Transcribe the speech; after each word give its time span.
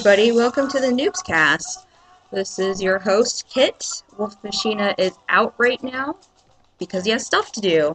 everybody. 0.00 0.32
Welcome 0.32 0.66
to 0.68 0.80
the 0.80 0.86
Noobs 0.86 1.22
Cast. 1.22 1.86
This 2.32 2.58
is 2.58 2.82
your 2.82 2.98
host, 2.98 3.44
Kit. 3.52 4.02
Wolf 4.16 4.34
Machina 4.42 4.94
is 4.96 5.12
out 5.28 5.52
right 5.58 5.82
now 5.82 6.16
because 6.78 7.04
he 7.04 7.10
has 7.10 7.26
stuff 7.26 7.52
to 7.52 7.60
do. 7.60 7.94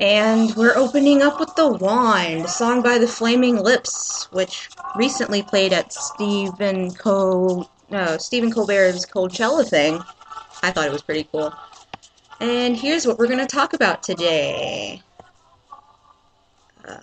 And 0.00 0.52
we're 0.56 0.76
opening 0.76 1.22
up 1.22 1.38
with 1.38 1.54
The 1.54 1.68
Wand, 1.68 2.46
a 2.46 2.48
song 2.48 2.82
by 2.82 2.98
the 2.98 3.06
Flaming 3.06 3.62
Lips, 3.62 4.26
which 4.32 4.70
recently 4.96 5.40
played 5.40 5.72
at 5.72 5.92
Stephen 5.92 6.92
Col 6.94 7.70
no, 7.90 8.18
Stephen 8.18 8.50
Colbert's 8.50 9.06
Coachella 9.06 9.64
thing. 9.64 10.00
I 10.64 10.72
thought 10.72 10.86
it 10.86 10.92
was 10.92 11.02
pretty 11.02 11.28
cool. 11.30 11.54
And 12.40 12.76
here's 12.76 13.06
what 13.06 13.20
we're 13.20 13.28
going 13.28 13.38
to 13.38 13.46
talk 13.46 13.72
about 13.72 14.02
today. 14.02 15.00
Uh, 16.84 16.98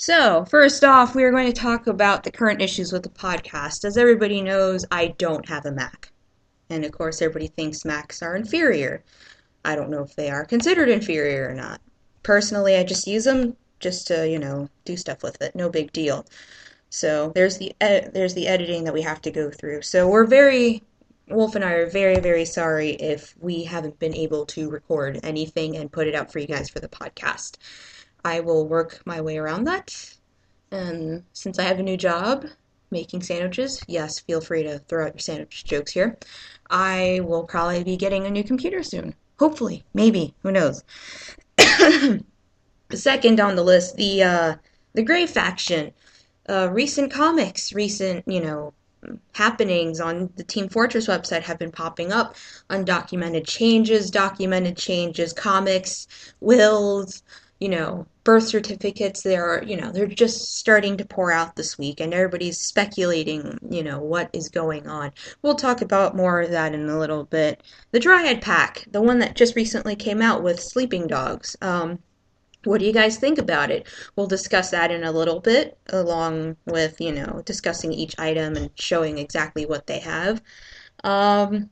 so, 0.00 0.44
first 0.44 0.84
off, 0.84 1.16
we 1.16 1.24
are 1.24 1.32
going 1.32 1.52
to 1.52 1.60
talk 1.60 1.88
about 1.88 2.22
the 2.22 2.30
current 2.30 2.62
issues 2.62 2.92
with 2.92 3.02
the 3.02 3.08
podcast. 3.08 3.84
As 3.84 3.96
everybody 3.96 4.40
knows, 4.40 4.84
I 4.92 5.08
don't 5.18 5.48
have 5.48 5.66
a 5.66 5.72
Mac. 5.72 6.12
And 6.70 6.84
of 6.84 6.92
course, 6.92 7.20
everybody 7.20 7.48
thinks 7.48 7.84
Macs 7.84 8.22
are 8.22 8.36
inferior. 8.36 9.02
I 9.64 9.74
don't 9.74 9.90
know 9.90 10.02
if 10.02 10.14
they 10.14 10.30
are 10.30 10.44
considered 10.44 10.88
inferior 10.88 11.50
or 11.50 11.54
not. 11.54 11.80
Personally, 12.22 12.76
I 12.76 12.84
just 12.84 13.08
use 13.08 13.24
them 13.24 13.56
just 13.80 14.06
to, 14.06 14.28
you 14.28 14.38
know, 14.38 14.68
do 14.84 14.96
stuff 14.96 15.24
with 15.24 15.42
it. 15.42 15.56
No 15.56 15.68
big 15.68 15.92
deal. 15.92 16.24
So, 16.90 17.32
there's 17.34 17.58
the 17.58 17.74
ed- 17.80 18.12
there's 18.14 18.34
the 18.34 18.46
editing 18.46 18.84
that 18.84 18.94
we 18.94 19.02
have 19.02 19.20
to 19.22 19.32
go 19.32 19.50
through. 19.50 19.82
So, 19.82 20.08
we're 20.08 20.26
very 20.26 20.84
Wolf 21.30 21.54
and 21.56 21.64
I 21.64 21.72
are 21.72 21.90
very, 21.90 22.20
very 22.20 22.44
sorry 22.44 22.90
if 22.90 23.34
we 23.40 23.64
haven't 23.64 23.98
been 23.98 24.14
able 24.14 24.46
to 24.46 24.70
record 24.70 25.20
anything 25.22 25.76
and 25.76 25.92
put 25.92 26.06
it 26.06 26.14
out 26.14 26.32
for 26.32 26.38
you 26.38 26.46
guys 26.46 26.70
for 26.70 26.80
the 26.80 26.88
podcast. 26.88 27.56
I 28.24 28.40
will 28.40 28.66
work 28.66 29.00
my 29.04 29.20
way 29.20 29.38
around 29.38 29.64
that. 29.64 30.16
And 30.70 31.24
since 31.32 31.58
I 31.58 31.62
have 31.62 31.78
a 31.78 31.82
new 31.82 31.96
job 31.96 32.46
making 32.90 33.22
sandwiches, 33.22 33.82
yes, 33.86 34.18
feel 34.18 34.40
free 34.40 34.62
to 34.62 34.78
throw 34.80 35.06
out 35.06 35.14
your 35.14 35.20
sandwich 35.20 35.64
jokes 35.64 35.92
here. 35.92 36.18
I 36.70 37.20
will 37.24 37.44
probably 37.44 37.84
be 37.84 37.96
getting 37.96 38.26
a 38.26 38.30
new 38.30 38.44
computer 38.44 38.82
soon. 38.82 39.14
Hopefully, 39.38 39.84
maybe, 39.94 40.34
who 40.42 40.52
knows. 40.52 40.82
Second 42.92 43.40
on 43.40 43.56
the 43.56 43.62
list, 43.62 43.96
the 43.96 44.22
uh, 44.22 44.54
the 44.94 45.02
Gray 45.02 45.26
faction. 45.26 45.92
Uh, 46.48 46.68
recent 46.72 47.12
comics, 47.12 47.72
recent 47.72 48.24
you 48.26 48.40
know 48.40 48.72
happenings 49.32 50.00
on 50.00 50.30
the 50.36 50.42
Team 50.42 50.68
Fortress 50.68 51.06
website 51.06 51.42
have 51.42 51.58
been 51.58 51.70
popping 51.70 52.12
up. 52.12 52.34
Undocumented 52.70 53.46
changes, 53.46 54.10
documented 54.10 54.76
changes, 54.76 55.32
comics, 55.32 56.08
wills, 56.40 57.22
you 57.60 57.68
know, 57.68 58.06
birth 58.28 58.46
certificates 58.46 59.22
they're 59.22 59.64
you 59.64 59.74
know 59.74 59.90
they're 59.90 60.06
just 60.06 60.58
starting 60.58 60.98
to 60.98 61.04
pour 61.04 61.32
out 61.32 61.56
this 61.56 61.78
week 61.78 61.98
and 61.98 62.12
everybody's 62.12 62.58
speculating 62.58 63.58
you 63.70 63.82
know 63.82 63.98
what 63.98 64.28
is 64.34 64.50
going 64.50 64.86
on. 64.86 65.10
We'll 65.40 65.54
talk 65.54 65.80
about 65.80 66.14
more 66.14 66.42
of 66.42 66.50
that 66.50 66.74
in 66.74 66.88
a 66.90 66.98
little 66.98 67.24
bit. 67.24 67.62
The 67.92 68.00
Triad 68.00 68.42
pack 68.42 68.86
the 68.90 69.00
one 69.00 69.18
that 69.20 69.34
just 69.34 69.56
recently 69.56 69.96
came 69.96 70.20
out 70.20 70.42
with 70.42 70.60
sleeping 70.60 71.06
dogs 71.06 71.56
um, 71.62 72.00
what 72.64 72.80
do 72.80 72.86
you 72.86 72.92
guys 72.92 73.16
think 73.16 73.38
about 73.38 73.70
it? 73.70 73.86
We'll 74.14 74.26
discuss 74.26 74.70
that 74.70 74.90
in 74.90 75.04
a 75.04 75.12
little 75.12 75.40
bit 75.40 75.78
along 75.88 76.56
with 76.66 77.00
you 77.00 77.12
know 77.12 77.42
discussing 77.46 77.92
each 77.92 78.18
item 78.18 78.56
and 78.56 78.70
showing 78.74 79.16
exactly 79.16 79.64
what 79.64 79.86
they 79.86 80.00
have. 80.00 80.42
Um, 81.02 81.70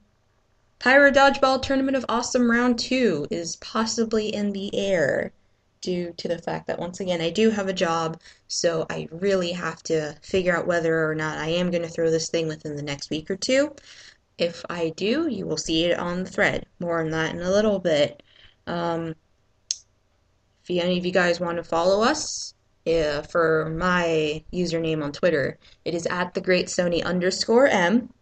pyro 0.79 1.11
dodgeball 1.11 1.61
tournament 1.61 1.97
of 1.99 2.07
awesome 2.09 2.51
round 2.51 2.79
two 2.79 3.27
is 3.31 3.57
possibly 3.57 4.29
in 4.35 4.53
the 4.53 4.75
air 4.75 5.33
due 5.87 6.13
to 6.17 6.27
the 6.27 6.39
fact 6.39 6.67
that 6.67 6.81
once 6.81 6.99
again 6.99 7.21
I 7.21 7.31
do 7.31 7.51
have 7.51 7.69
a 7.69 7.73
job, 7.73 8.21
so 8.49 8.87
I 8.91 9.09
really 9.13 9.53
have 9.53 9.81
to 9.85 10.17
figure 10.21 10.57
out 10.57 10.67
whether 10.67 11.09
or 11.09 11.15
not 11.15 11.39
I 11.39 11.51
am 11.51 11.71
going 11.71 11.85
to 11.85 11.89
throw 11.89 12.11
this 12.11 12.29
thing 12.29 12.49
within 12.49 12.75
the 12.75 12.83
next 12.83 13.09
week 13.09 13.31
or 13.31 13.37
two. 13.37 13.75
If 14.37 14.65
I 14.69 14.91
do, 14.97 15.29
you 15.29 15.47
will 15.47 15.57
see 15.57 15.85
it 15.85 15.97
on 15.97 16.25
the 16.25 16.31
thread. 16.31 16.67
More 16.81 17.01
on 17.01 17.11
that 17.11 17.35
in 17.35 17.41
a 17.41 17.51
little 17.51 17.79
bit. 17.79 18.23
Um, 18.67 19.15
if 20.69 20.71
any 20.71 20.99
of 20.99 21.07
you 21.07 21.13
guys 21.13 21.39
want 21.39 21.59
to 21.59 21.63
follow 21.63 22.03
us, 22.03 22.53
uh, 22.87 23.23
for 23.23 23.73
my 23.79 24.43
username 24.53 25.05
on 25.05 25.13
Twitter, 25.13 25.59
it 25.85 25.95
is 25.95 26.07
at 26.07 26.35
the 26.35 26.41
great 26.41 26.67
Sony 26.67 27.05
underscore 27.05 27.69
M. 27.69 28.13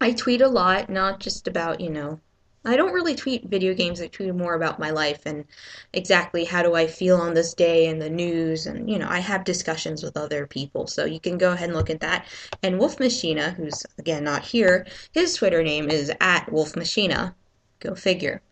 I 0.00 0.12
tweet 0.12 0.42
a 0.42 0.48
lot, 0.48 0.90
not 0.90 1.20
just 1.20 1.46
about, 1.46 1.80
you 1.80 1.90
know, 1.90 2.20
I 2.66 2.76
don't 2.76 2.92
really 2.92 3.14
tweet 3.14 3.44
video 3.44 3.74
games. 3.74 4.00
I 4.00 4.08
tweet 4.08 4.34
more 4.34 4.54
about 4.54 4.80
my 4.80 4.90
life 4.90 5.24
and 5.24 5.44
exactly 5.92 6.44
how 6.44 6.62
do 6.62 6.74
I 6.74 6.88
feel 6.88 7.16
on 7.16 7.32
this 7.32 7.54
day 7.54 7.86
and 7.86 8.02
the 8.02 8.10
news. 8.10 8.66
And, 8.66 8.90
you 8.90 8.98
know, 8.98 9.06
I 9.08 9.20
have 9.20 9.44
discussions 9.44 10.02
with 10.02 10.16
other 10.16 10.46
people. 10.46 10.88
So 10.88 11.04
you 11.04 11.20
can 11.20 11.38
go 11.38 11.52
ahead 11.52 11.68
and 11.68 11.76
look 11.76 11.90
at 11.90 12.00
that. 12.00 12.26
And 12.64 12.78
Wolf 12.78 12.98
Machina, 12.98 13.52
who's 13.52 13.86
again 13.98 14.24
not 14.24 14.42
here, 14.42 14.86
his 15.12 15.36
Twitter 15.36 15.62
name 15.62 15.88
is 15.88 16.12
at 16.20 16.50
Wolf 16.50 16.74
Machina. 16.74 17.36
Go 17.78 17.94
figure. 17.94 18.42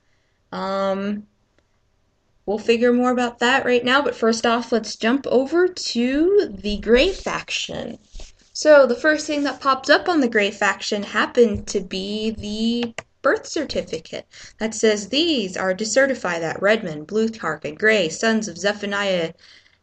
Um, 0.52 1.26
we'll 2.46 2.58
figure 2.58 2.92
more 2.92 3.10
about 3.10 3.40
that 3.40 3.64
right 3.64 3.84
now. 3.84 4.00
But 4.00 4.14
first 4.14 4.46
off, 4.46 4.70
let's 4.70 4.94
jump 4.94 5.26
over 5.26 5.66
to 5.66 6.50
the 6.52 6.78
Gray 6.78 7.10
faction. 7.10 7.98
So 8.52 8.86
the 8.86 8.94
first 8.94 9.26
thing 9.26 9.42
that 9.42 9.60
popped 9.60 9.90
up 9.90 10.08
on 10.08 10.20
the 10.20 10.28
Gray 10.28 10.52
faction 10.52 11.02
happened 11.02 11.66
to 11.68 11.80
be 11.80 12.30
the 12.30 12.94
birth 13.24 13.46
certificate 13.46 14.26
that 14.58 14.74
says 14.74 15.08
these 15.08 15.56
are 15.56 15.72
to 15.72 15.86
certify 15.86 16.38
that 16.38 16.60
Redmond, 16.60 17.08
Blutarch, 17.08 17.64
and 17.64 17.78
Gray, 17.78 18.10
sons 18.10 18.48
of 18.48 18.58
Zephaniah 18.58 19.32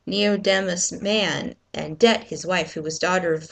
Neodamus 0.07 1.02
Mann, 1.02 1.56
and 1.74 1.97
Det, 1.97 2.25
his 2.25 2.46
wife, 2.46 2.74
who 2.74 2.84
was 2.84 3.00
daughter 3.00 3.34
of 3.34 3.51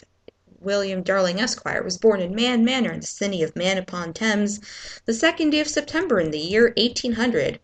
William 0.59 1.01
Darling 1.01 1.41
Esquire, 1.41 1.81
was 1.81 1.97
born 1.97 2.21
in 2.21 2.35
Mann 2.35 2.63
Manor 2.63 2.93
in 2.93 2.99
the 2.99 3.07
city 3.07 3.41
of 3.41 3.55
Man 3.55 3.79
upon 3.79 4.13
Thames, 4.13 4.59
the 5.05 5.13
second 5.13 5.49
day 5.49 5.59
of 5.59 5.67
September 5.67 6.19
in 6.19 6.29
the 6.29 6.37
year 6.37 6.71
1800, 6.77 7.59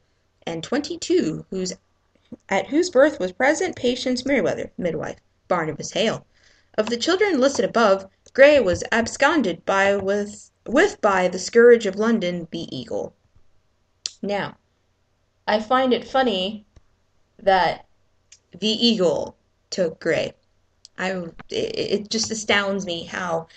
and 0.47 0.64
22, 0.64 1.46
whose, 1.52 1.74
at 2.50 2.68
whose 2.68 2.90
birth 2.90 3.19
was 3.19 3.34
present 3.34 3.75
Patience 3.75 4.25
Merriweather, 4.25 4.72
midwife, 4.80 5.18
Barnabas 5.47 5.91
Hale. 5.91 6.25
Of 6.75 6.90
the 6.90 6.97
children 6.97 7.40
listed 7.40 7.66
above, 7.66 8.09
Gray 8.34 8.59
was 8.59 8.84
absconded 8.91 9.64
by 9.64 9.96
with 9.96 10.50
with 10.68 11.00
by 11.02 11.28
the 11.28 11.40
scourge 11.40 11.86
of 11.86 11.96
London 11.96 12.48
the 12.52 12.76
eagle. 12.76 13.14
Now, 14.22 14.58
I 15.47 15.59
find 15.59 15.94
it 15.94 16.08
funny 16.08 16.66
that 17.40 17.85
the 18.52 18.67
eagle 18.67 19.38
took 19.70 20.00
Gray. 20.00 20.34
I 20.97 21.12
it, 21.12 21.32
it 21.50 22.09
just 22.09 22.32
astounds 22.32 22.85
me 22.85 23.03
how 23.03 23.47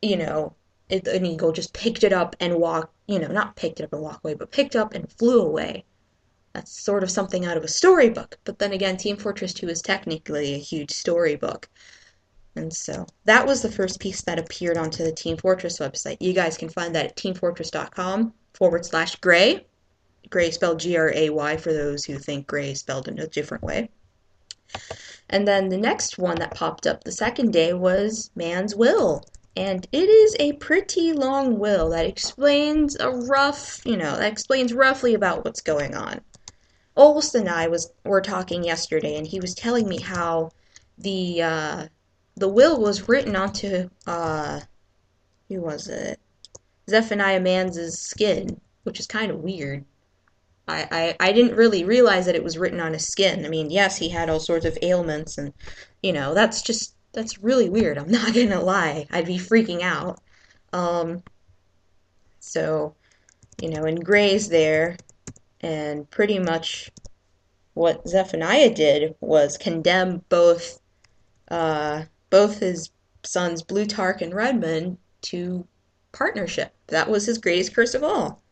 you 0.00 0.16
know 0.16 0.54
it, 0.88 1.06
an 1.06 1.26
eagle 1.26 1.52
just 1.52 1.72
picked 1.72 2.02
it 2.02 2.12
up 2.12 2.34
and 2.40 2.56
walked 2.56 2.94
you 3.06 3.18
know 3.18 3.28
not 3.28 3.56
picked 3.56 3.80
it 3.80 3.84
up 3.84 3.92
and 3.92 4.02
walked 4.02 4.24
away 4.24 4.34
but 4.34 4.50
picked 4.50 4.74
up 4.74 4.94
and 4.94 5.12
flew 5.12 5.42
away. 5.42 5.84
That's 6.54 6.72
sort 6.72 7.02
of 7.02 7.10
something 7.10 7.44
out 7.44 7.56
of 7.58 7.64
a 7.64 7.68
storybook. 7.68 8.38
But 8.44 8.58
then 8.58 8.72
again, 8.72 8.96
Team 8.96 9.16
Fortress 9.16 9.52
2 9.52 9.68
is 9.68 9.82
technically 9.82 10.54
a 10.54 10.58
huge 10.58 10.90
storybook. 10.90 11.68
And 12.58 12.72
so 12.74 13.06
that 13.24 13.46
was 13.46 13.62
the 13.62 13.70
first 13.70 14.00
piece 14.00 14.22
that 14.22 14.38
appeared 14.38 14.76
onto 14.76 15.04
the 15.04 15.12
Team 15.12 15.36
Fortress 15.36 15.78
website. 15.78 16.18
You 16.20 16.32
guys 16.32 16.56
can 16.56 16.68
find 16.68 16.94
that 16.94 17.06
at 17.06 17.16
teamfortress.com 17.16 18.34
forward 18.54 18.84
slash 18.84 19.16
gray. 19.16 19.66
Gray 20.28 20.50
spelled 20.50 20.80
G 20.80 20.96
R 20.96 21.12
A 21.14 21.30
Y 21.30 21.56
for 21.56 21.72
those 21.72 22.04
who 22.04 22.18
think 22.18 22.46
gray 22.46 22.74
spelled 22.74 23.08
in 23.08 23.18
a 23.18 23.26
different 23.26 23.62
way. 23.62 23.90
And 25.30 25.46
then 25.46 25.68
the 25.68 25.76
next 25.78 26.18
one 26.18 26.36
that 26.36 26.54
popped 26.54 26.86
up 26.86 27.04
the 27.04 27.12
second 27.12 27.52
day 27.52 27.72
was 27.72 28.30
Man's 28.34 28.74
Will. 28.74 29.24
And 29.56 29.86
it 29.90 30.08
is 30.08 30.36
a 30.38 30.52
pretty 30.54 31.12
long 31.12 31.58
will 31.58 31.90
that 31.90 32.06
explains 32.06 32.96
a 33.00 33.10
rough, 33.10 33.80
you 33.84 33.96
know, 33.96 34.16
that 34.16 34.30
explains 34.30 34.72
roughly 34.72 35.14
about 35.14 35.44
what's 35.44 35.60
going 35.60 35.94
on. 35.94 36.20
Olson 36.96 37.42
and 37.42 37.50
I 37.50 37.68
was 37.68 37.92
were 38.04 38.20
talking 38.20 38.64
yesterday, 38.64 39.16
and 39.16 39.26
he 39.26 39.40
was 39.40 39.54
telling 39.54 39.88
me 39.88 40.00
how 40.00 40.50
the 40.98 41.42
uh, 41.42 41.86
the 42.38 42.48
will 42.48 42.80
was 42.80 43.08
written 43.08 43.36
onto 43.36 43.88
uh 44.06 44.60
who 45.48 45.60
was 45.60 45.88
it? 45.88 46.20
Zephaniah 46.88 47.40
Mann's 47.40 47.98
skin, 47.98 48.60
which 48.82 49.00
is 49.00 49.06
kind 49.06 49.30
of 49.30 49.38
weird. 49.40 49.84
I, 50.66 51.16
I, 51.20 51.28
I 51.28 51.32
didn't 51.32 51.56
really 51.56 51.84
realize 51.84 52.26
that 52.26 52.34
it 52.34 52.44
was 52.44 52.58
written 52.58 52.80
on 52.80 52.92
his 52.92 53.06
skin. 53.06 53.46
I 53.46 53.48
mean, 53.48 53.70
yes, 53.70 53.96
he 53.96 54.10
had 54.10 54.28
all 54.28 54.40
sorts 54.40 54.66
of 54.66 54.78
ailments, 54.82 55.38
and 55.38 55.54
you 56.02 56.12
know 56.12 56.34
that's 56.34 56.62
just 56.62 56.94
that's 57.12 57.42
really 57.42 57.68
weird. 57.68 57.98
I'm 57.98 58.10
not 58.10 58.34
gonna 58.34 58.60
lie, 58.60 59.06
I'd 59.10 59.26
be 59.26 59.38
freaking 59.38 59.82
out. 59.82 60.20
Um, 60.72 61.22
so, 62.40 62.94
you 63.60 63.70
know, 63.70 63.84
and 63.84 64.04
Gray's 64.04 64.48
there, 64.48 64.96
and 65.60 66.08
pretty 66.10 66.38
much 66.38 66.90
what 67.74 68.06
Zephaniah 68.06 68.74
did 68.74 69.14
was 69.20 69.56
condemn 69.56 70.22
both 70.28 70.80
uh, 71.50 72.04
both 72.30 72.58
his 72.58 72.90
sons 73.24 73.62
Blutarch 73.62 74.22
and 74.22 74.34
Redmond 74.34 74.98
to 75.22 75.66
partnership. 76.12 76.74
That 76.88 77.10
was 77.10 77.26
his 77.26 77.38
greatest 77.38 77.74
curse 77.74 77.94
of 77.94 78.02
all. 78.02 78.42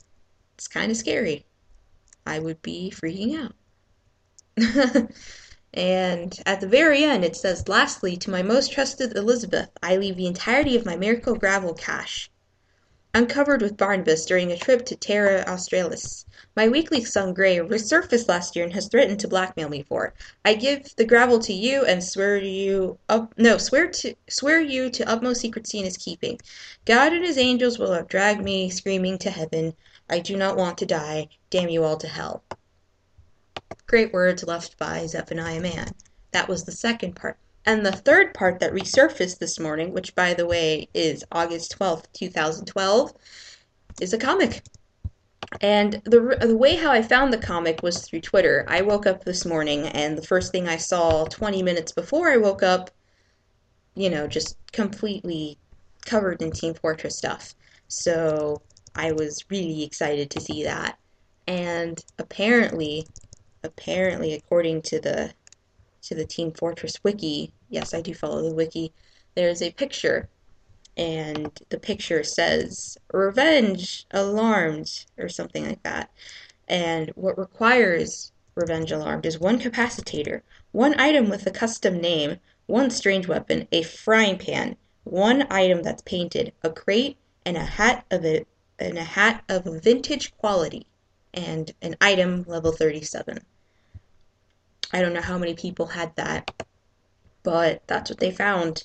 It's 0.55 0.69
kind 0.69 0.91
of 0.91 0.97
scary. 0.97 1.47
I 2.27 2.39
would 2.39 2.61
be 2.63 2.93
freaking 2.95 3.51
out. 4.59 5.11
And 5.77 6.41
at 6.47 6.63
the 6.63 6.67
very 6.67 7.05
end, 7.05 7.23
it 7.23 7.37
says, 7.37 7.69
Lastly, 7.69 8.17
to 8.17 8.31
my 8.31 8.43
most 8.43 8.73
trusted 8.73 9.15
Elizabeth, 9.15 9.69
I 9.83 9.99
leave 9.99 10.17
the 10.17 10.27
entirety 10.27 10.75
of 10.75 10.87
my 10.87 10.97
miracle 10.97 11.35
gravel 11.35 11.75
cache. 11.75 12.31
Uncovered 13.17 13.63
with 13.63 13.79
Barnabas 13.79 14.27
during 14.27 14.53
a 14.53 14.59
trip 14.59 14.85
to 14.85 14.95
Terra 14.95 15.43
Australis. 15.49 16.27
My 16.55 16.69
weekly 16.69 17.03
son 17.03 17.33
Gray 17.33 17.57
resurfaced 17.57 18.29
last 18.29 18.55
year 18.55 18.63
and 18.63 18.75
has 18.75 18.89
threatened 18.89 19.21
to 19.21 19.27
blackmail 19.27 19.71
me 19.71 19.83
for 19.85 20.09
it. 20.09 20.13
I 20.45 20.53
give 20.53 20.95
the 20.97 21.07
gravel 21.07 21.39
to 21.39 21.53
you 21.55 21.83
and 21.87 22.05
swear 22.05 22.37
you 22.37 22.99
up 23.09 23.33
no, 23.39 23.57
swear 23.57 23.89
to 23.89 24.15
swear 24.29 24.61
you 24.61 24.91
to 24.91 25.09
utmost 25.09 25.41
secrecy 25.41 25.79
in 25.79 25.87
his 25.87 25.97
keeping. 25.97 26.39
God 26.85 27.15
and 27.15 27.25
his 27.25 27.39
angels 27.39 27.79
will 27.79 27.95
have 27.95 28.07
dragged 28.07 28.45
me 28.45 28.69
screaming 28.69 29.17
to 29.21 29.31
heaven. 29.31 29.75
I 30.11 30.19
do 30.19 30.37
not 30.37 30.59
want 30.59 30.77
to 30.77 30.85
die. 30.85 31.29
Damn 31.49 31.71
you 31.71 31.85
all 31.85 31.97
to 31.97 32.09
hell. 32.09 32.43
Great 33.87 34.13
words 34.13 34.45
left 34.45 34.77
by 34.77 35.07
Zephaniah 35.07 35.63
Mann. 35.63 35.95
That 36.33 36.49
was 36.49 36.65
the 36.65 36.73
second 36.73 37.17
part. 37.17 37.39
And 37.67 37.85
the 37.85 37.93
third 37.93 38.33
part 38.33 38.61
that 38.61 38.73
resurfaced 38.73 39.39
this 39.39 39.59
morning, 39.59 39.93
which 39.93 40.15
by 40.15 40.35
the 40.35 40.47
way 40.47 40.89
is 40.95 41.25
August 41.33 41.77
12th, 41.77 42.05
2012, 42.13 43.13
is 44.01 44.13
a 44.13 44.19
comic. 44.19 44.63
And 45.61 46.01
the, 46.05 46.39
the 46.41 46.57
way 46.57 46.77
how 46.77 46.93
I 46.93 47.03
found 47.03 47.33
the 47.33 47.39
comic 47.39 47.83
was 47.83 48.03
through 48.03 48.21
Twitter. 48.21 48.65
I 48.69 48.83
woke 48.83 49.07
up 49.07 49.25
this 49.25 49.45
morning, 49.45 49.87
and 49.89 50.17
the 50.17 50.27
first 50.27 50.53
thing 50.53 50.69
I 50.69 50.77
saw 50.77 51.25
20 51.25 51.63
minutes 51.63 51.93
before 51.93 52.31
I 52.31 52.37
woke 52.37 52.63
up, 52.63 52.91
you 53.95 54.11
know, 54.11 54.29
just 54.29 54.57
completely 54.73 55.59
covered 56.05 56.43
in 56.43 56.53
Team 56.53 56.75
Fortress 56.75 57.17
stuff. 57.17 57.55
So 57.89 58.63
I 58.95 59.13
was 59.13 59.45
really 59.51 59.83
excited 59.83 60.31
to 60.31 60.41
see 60.41 60.63
that. 60.65 60.99
And 61.49 62.05
apparently, 62.19 63.07
apparently, 63.63 64.35
according 64.35 64.83
to 64.83 65.01
the 65.01 65.33
to 66.07 66.15
the 66.15 66.25
Team 66.25 66.53
Fortress 66.53 67.03
wiki, 67.03 67.53
yes, 67.69 67.93
I 67.93 68.01
do 68.01 68.15
follow 68.15 68.43
the 68.43 68.55
wiki, 68.55 68.93
there's 69.35 69.61
a 69.61 69.73
picture. 69.73 70.29
And 70.97 71.59
the 71.69 71.79
picture 71.79 72.25
says, 72.25 72.97
Revenge 73.13 74.07
Alarmed, 74.13 75.05
or 75.19 75.29
something 75.29 75.67
like 75.67 75.83
that. 75.83 76.11
And 76.69 77.11
what 77.11 77.37
requires 77.37 78.33
Revenge 78.55 78.93
Alarmed 78.93 79.27
is 79.27 79.39
one 79.39 79.61
capacitator, 79.61 80.43
one 80.73 80.99
item 80.99 81.29
with 81.29 81.47
a 81.47 81.51
custom 81.51 82.01
name, 82.01 82.39
one 82.67 82.91
strange 82.91 83.29
weapon, 83.29 83.69
a 83.73 83.83
frying 83.83 84.39
pan, 84.39 84.77
one 85.05 85.47
item 85.51 85.83
that's 85.83 86.03
painted, 86.03 86.53
a 86.63 86.71
crate, 86.71 87.19
and 87.45 87.57
a 87.57 87.65
hat 87.65 88.07
of 88.11 88.25
a, 88.25 88.47
and 88.79 88.97
a 88.97 89.05
hat 89.05 89.45
of 89.49 89.65
vintage 89.83 90.37
quality, 90.37 90.87
and 91.35 91.73
an 91.83 91.97
item 92.01 92.45
level 92.49 92.73
37. 92.73 93.45
I 94.97 95.03
don't 95.03 95.13
know 95.13 95.21
how 95.21 95.37
many 95.37 95.53
people 95.53 95.85
had 95.85 96.17
that, 96.17 96.51
but 97.43 97.83
that's 97.87 98.09
what 98.09 98.19
they 98.19 98.31
found. 98.31 98.85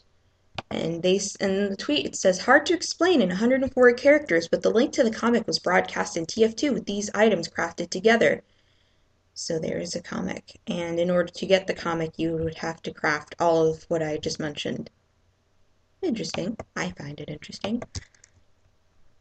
And 0.69 1.01
they 1.01 1.21
in 1.39 1.69
the 1.69 1.77
tweet 1.77 2.05
it 2.05 2.17
says 2.17 2.37
hard 2.37 2.65
to 2.65 2.73
explain 2.73 3.21
in 3.21 3.29
104 3.29 3.93
characters, 3.93 4.49
but 4.49 4.61
the 4.61 4.71
link 4.71 4.91
to 4.91 5.05
the 5.05 5.09
comic 5.09 5.47
was 5.47 5.57
broadcast 5.57 6.17
in 6.17 6.25
TF2 6.25 6.73
with 6.73 6.85
these 6.85 7.09
items 7.13 7.47
crafted 7.47 7.89
together. 7.89 8.43
So 9.35 9.57
there 9.57 9.77
is 9.77 9.95
a 9.95 10.01
comic, 10.01 10.59
and 10.67 10.99
in 10.99 11.09
order 11.09 11.31
to 11.31 11.45
get 11.45 11.65
the 11.65 11.73
comic, 11.73 12.19
you 12.19 12.33
would 12.33 12.57
have 12.57 12.81
to 12.81 12.93
craft 12.93 13.35
all 13.39 13.65
of 13.65 13.85
what 13.87 14.03
I 14.03 14.17
just 14.17 14.37
mentioned. 14.37 14.89
Interesting. 16.01 16.57
I 16.75 16.89
find 16.91 17.21
it 17.21 17.29
interesting. 17.29 17.83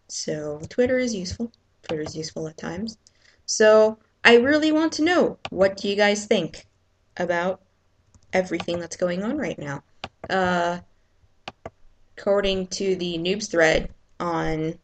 So 0.08 0.60
Twitter 0.68 0.98
is 0.98 1.14
useful. 1.14 1.52
Twitter 1.84 2.02
is 2.02 2.16
useful 2.16 2.48
at 2.48 2.56
times. 2.56 2.98
So 3.46 4.00
I 4.24 4.38
really 4.38 4.72
want 4.72 4.92
to 4.94 5.04
know 5.04 5.38
what 5.50 5.76
do 5.76 5.88
you 5.88 5.94
guys 5.94 6.26
think 6.26 6.66
about 7.20 7.60
everything 8.32 8.80
that's 8.80 8.96
going 8.96 9.22
on 9.22 9.38
right 9.38 9.58
now. 9.58 9.82
Uh, 10.28 10.78
according 12.16 12.66
to 12.68 12.96
the 12.96 13.18
noobs 13.18 13.50
thread 13.50 13.90
on, 14.18 14.74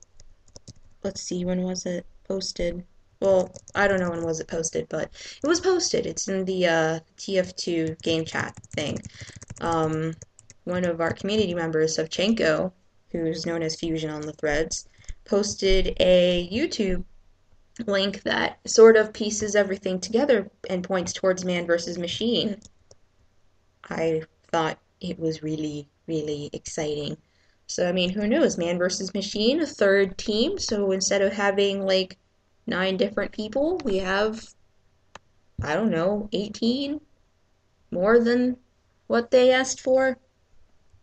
let's 1.02 1.22
see, 1.22 1.44
when 1.44 1.62
was 1.62 1.86
it 1.86 2.06
posted? 2.28 2.84
Well, 3.20 3.52
I 3.74 3.88
don't 3.88 4.00
know 4.00 4.10
when 4.10 4.22
was 4.22 4.40
it 4.40 4.48
posted, 4.48 4.88
but 4.88 5.10
it 5.42 5.46
was 5.46 5.60
posted. 5.60 6.06
It's 6.06 6.28
in 6.28 6.44
the 6.44 6.66
uh, 6.66 7.00
TF2 7.16 8.00
game 8.02 8.24
chat 8.24 8.54
thing. 8.74 8.98
Um, 9.60 10.14
one 10.64 10.84
of 10.84 11.00
our 11.00 11.12
community 11.12 11.54
members, 11.54 11.96
Savchenko, 11.96 12.72
who's 13.10 13.46
known 13.46 13.62
as 13.62 13.76
Fusion 13.76 14.10
on 14.10 14.20
the 14.20 14.34
threads, 14.34 14.86
posted 15.24 15.96
a 15.98 16.48
YouTube 16.52 17.04
link 17.86 18.22
that 18.22 18.58
sort 18.66 18.96
of 18.96 19.12
pieces 19.12 19.54
everything 19.54 20.00
together 20.00 20.50
and 20.68 20.82
points 20.82 21.12
towards 21.12 21.44
man 21.44 21.66
versus 21.66 21.98
machine. 21.98 22.58
I 23.88 24.22
thought 24.50 24.78
it 25.00 25.18
was 25.18 25.42
really, 25.42 25.88
really 26.06 26.50
exciting. 26.52 27.16
So, 27.66 27.88
I 27.88 27.92
mean, 27.92 28.10
who 28.10 28.26
knows? 28.26 28.58
Man 28.58 28.78
versus 28.78 29.12
machine, 29.12 29.60
a 29.60 29.66
third 29.66 30.16
team. 30.16 30.58
So 30.58 30.92
instead 30.92 31.22
of 31.22 31.32
having 31.32 31.84
like 31.84 32.16
nine 32.66 32.96
different 32.96 33.32
people, 33.32 33.80
we 33.84 33.98
have, 33.98 34.42
I 35.62 35.74
don't 35.74 35.90
know, 35.90 36.28
18? 36.32 37.00
More 37.90 38.18
than 38.20 38.56
what 39.06 39.30
they 39.30 39.52
asked 39.52 39.80
for? 39.80 40.16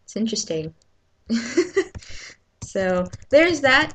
It's 0.03 0.15
interesting. 0.15 0.73
so, 2.63 3.07
there's 3.29 3.61
that. 3.61 3.93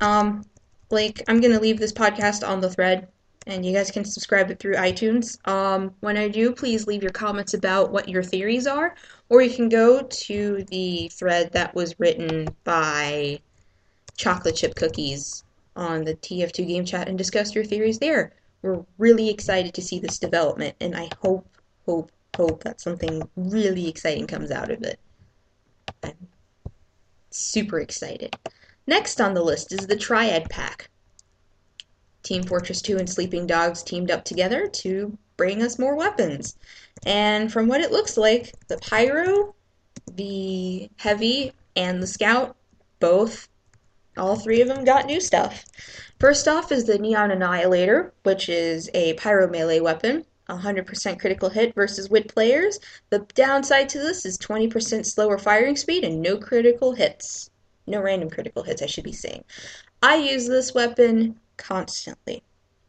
Um, 0.00 0.44
like 0.90 1.22
I'm 1.28 1.40
gonna 1.40 1.60
leave 1.60 1.78
this 1.78 1.92
podcast 1.92 2.46
on 2.46 2.60
the 2.60 2.70
thread, 2.70 3.08
and 3.46 3.64
you 3.64 3.72
guys 3.72 3.90
can 3.90 4.04
subscribe 4.04 4.50
it 4.50 4.58
through 4.58 4.74
iTunes. 4.74 5.38
Um, 5.48 5.94
when 6.00 6.16
I 6.16 6.28
do, 6.28 6.52
please 6.52 6.86
leave 6.86 7.02
your 7.02 7.12
comments 7.12 7.54
about 7.54 7.90
what 7.90 8.08
your 8.08 8.22
theories 8.22 8.66
are, 8.66 8.94
or 9.28 9.42
you 9.42 9.54
can 9.54 9.68
go 9.68 10.02
to 10.02 10.64
the 10.64 11.08
thread 11.08 11.52
that 11.52 11.74
was 11.74 11.98
written 11.98 12.48
by 12.64 13.40
Chocolate 14.16 14.56
Chip 14.56 14.74
Cookies 14.74 15.44
on 15.76 16.04
the 16.04 16.14
TF2 16.14 16.66
game 16.66 16.84
chat 16.84 17.08
and 17.08 17.16
discuss 17.16 17.54
your 17.54 17.64
theories 17.64 17.98
there. 17.98 18.32
We're 18.62 18.84
really 18.98 19.30
excited 19.30 19.74
to 19.74 19.82
see 19.82 20.00
this 20.00 20.18
development, 20.18 20.76
and 20.80 20.96
I 20.96 21.08
hope, 21.22 21.48
hope, 21.86 22.10
hope 22.36 22.64
that 22.64 22.80
something 22.80 23.28
really 23.36 23.88
exciting 23.88 24.26
comes 24.26 24.50
out 24.50 24.70
of 24.70 24.82
it. 24.82 24.98
I'm 26.02 26.28
super 27.30 27.78
excited. 27.78 28.36
Next 28.88 29.20
on 29.20 29.34
the 29.34 29.42
list 29.42 29.70
is 29.70 29.86
the 29.86 29.96
Triad 29.96 30.48
Pack. 30.48 30.88
Team 32.22 32.42
Fortress 32.42 32.80
2 32.80 32.96
and 32.96 33.08
Sleeping 33.08 33.46
Dogs 33.46 33.82
teamed 33.82 34.10
up 34.10 34.24
together 34.24 34.66
to 34.66 35.18
bring 35.36 35.62
us 35.62 35.78
more 35.78 35.94
weapons. 35.94 36.56
And 37.04 37.52
from 37.52 37.68
what 37.68 37.82
it 37.82 37.92
looks 37.92 38.16
like, 38.16 38.54
the 38.68 38.78
Pyro, 38.78 39.54
the 40.10 40.88
Heavy, 40.96 41.52
and 41.76 42.02
the 42.02 42.06
Scout 42.06 42.56
both, 42.98 43.50
all 44.16 44.36
three 44.36 44.62
of 44.62 44.68
them 44.68 44.86
got 44.86 45.04
new 45.04 45.20
stuff. 45.20 45.66
First 46.18 46.48
off 46.48 46.72
is 46.72 46.86
the 46.86 46.98
Neon 46.98 47.30
Annihilator, 47.30 48.14
which 48.22 48.48
is 48.48 48.88
a 48.94 49.12
Pyro 49.14 49.50
melee 49.50 49.80
weapon. 49.80 50.24
100% 50.48 51.20
critical 51.20 51.50
hit 51.50 51.74
versus 51.74 52.08
wit 52.08 52.26
players. 52.26 52.78
The 53.10 53.18
downside 53.34 53.90
to 53.90 53.98
this 53.98 54.24
is 54.24 54.38
20% 54.38 55.04
slower 55.04 55.36
firing 55.36 55.76
speed 55.76 56.04
and 56.04 56.22
no 56.22 56.38
critical 56.38 56.94
hits. 56.94 57.50
No 57.88 58.00
random 58.00 58.30
critical 58.30 58.62
hits, 58.62 58.82
I 58.82 58.86
should 58.86 59.04
be 59.04 59.12
saying. 59.12 59.44
I 60.02 60.16
use 60.16 60.46
this 60.46 60.74
weapon 60.74 61.38
constantly. 61.56 62.42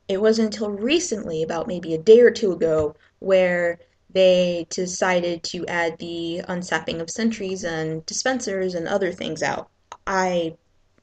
It 0.07 0.21
wasn't 0.21 0.53
until 0.53 0.71
recently, 0.71 1.43
about 1.43 1.67
maybe 1.67 1.93
a 1.93 1.97
day 1.97 2.19
or 2.21 2.31
two 2.31 2.51
ago, 2.51 2.95
where 3.19 3.79
they 4.11 4.65
decided 4.69 5.43
to 5.43 5.65
add 5.67 5.97
the 5.99 6.39
unsapping 6.47 6.99
of 6.99 7.09
sentries 7.09 7.63
and 7.63 8.05
dispensers 8.05 8.73
and 8.73 8.87
other 8.87 9.11
things 9.11 9.43
out. 9.43 9.69
I 10.07 10.55